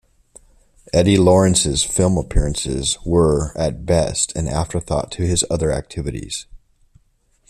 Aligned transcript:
Eddie 0.91 1.19
Lawrence's 1.19 1.83
film 1.83 2.17
appearances 2.17 2.97
were, 3.05 3.55
at 3.55 3.85
best, 3.85 4.35
an 4.35 4.47
afterthought 4.47 5.11
to 5.11 5.27
his 5.27 5.45
other 5.47 5.71
activities. 5.71 6.47